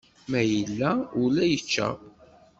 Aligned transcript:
Ma 0.29 0.41
yella 0.51 0.91
ula 1.21 1.43
yečča. 1.51 1.87